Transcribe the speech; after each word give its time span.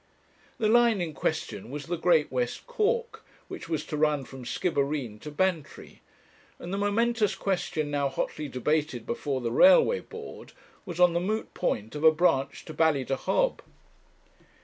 The 0.57 0.67
line 0.67 0.99
in 0.99 1.13
question 1.13 1.69
was 1.69 1.85
the 1.85 1.95
Great 1.95 2.31
West 2.31 2.65
Cork, 2.65 3.23
which 3.47 3.69
was 3.69 3.85
to 3.85 3.95
run 3.97 4.25
from 4.25 4.45
Skibbereen 4.45 5.19
to 5.19 5.29
Bantry, 5.29 6.01
and 6.57 6.73
the 6.73 6.77
momentous 6.79 7.35
question 7.35 7.91
now 7.91 8.09
hotly 8.09 8.49
debated 8.49 9.05
before 9.05 9.41
the 9.41 9.51
Railway 9.51 9.99
Board 9.99 10.53
was 10.87 10.99
on 10.99 11.13
the 11.13 11.19
moot 11.19 11.53
point 11.53 11.93
of 11.93 12.03
a 12.03 12.11
branch 12.11 12.65
to 12.65 12.73
Ballydehob. 12.73 13.61